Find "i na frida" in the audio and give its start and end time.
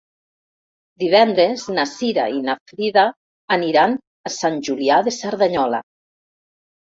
2.37-3.03